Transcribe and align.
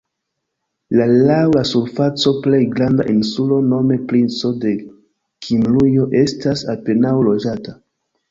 La 0.99 1.03
laŭ 1.09 1.35
la 1.55 1.61
surfaco 1.71 2.31
plej 2.45 2.61
granda 2.71 3.05
insulo 3.11 3.59
nome 3.73 3.99
Princo 4.13 4.51
de 4.65 4.73
Kimrujo 5.49 6.07
estas 6.23 6.67
apenaŭ 6.75 7.15
loĝata. 7.29 7.77